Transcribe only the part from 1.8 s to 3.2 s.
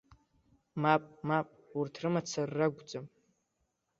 рымацара ракәӡам.